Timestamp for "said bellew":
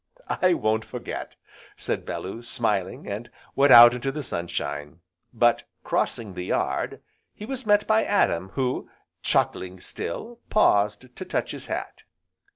1.77-2.41